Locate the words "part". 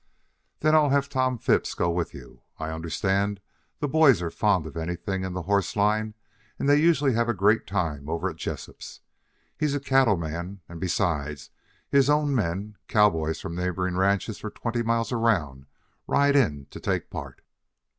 17.11-17.41